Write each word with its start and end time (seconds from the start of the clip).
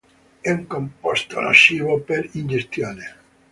È 0.39 0.49
un 0.49 0.65
composto 0.65 1.39
nocivo 1.41 1.99
per 1.99 2.27
ingestione. 2.31 3.15